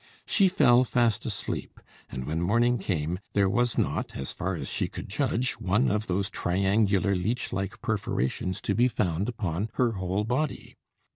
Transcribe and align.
She 0.25 0.47
fell 0.47 0.83
fast 0.83 1.27
asleep; 1.27 1.79
and, 2.09 2.25
when 2.25 2.41
morning 2.41 2.79
came, 2.79 3.19
there 3.33 3.47
was 3.47 3.77
not, 3.77 4.15
as 4.17 4.31
far 4.31 4.55
as 4.55 4.67
she 4.67 4.87
could 4.87 5.07
judge, 5.07 5.51
one 5.59 5.91
of 5.91 6.07
those 6.07 6.31
triangular 6.31 7.13
leech 7.15 7.53
like 7.53 7.79
perforations 7.83 8.61
to 8.61 8.73
be 8.73 8.87
found 8.87 9.29
upon 9.29 9.69
her 9.73 9.91
whole 9.91 10.23
body. 10.23 10.75